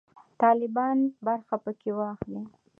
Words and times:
طالبان 0.41 0.97
برخه 1.25 1.55
پکښې 1.63 1.91
واخلي. 1.95 2.41